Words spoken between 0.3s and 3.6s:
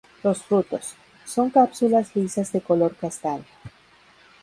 frutos, son cápsulas lisas de color castaño.